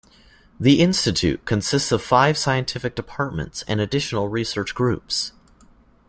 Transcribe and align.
The 0.59 0.79
Institute 0.79 1.45
consists 1.45 1.91
of 1.91 2.01
five 2.01 2.35
scientific 2.35 2.95
departments 2.95 3.63
and 3.67 3.79
additional 3.79 4.29
research 4.29 4.73
groups. 4.73 5.31